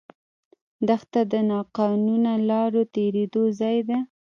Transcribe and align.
دښته 0.87 1.21
د 1.31 1.33
ناقانونه 1.49 2.31
لارو 2.49 2.81
تېرېدو 2.95 3.43
ځای 3.59 3.77
ده. 3.89 3.97